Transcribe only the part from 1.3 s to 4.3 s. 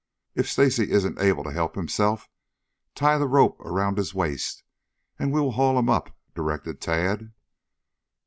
to help himself, tie the rope around his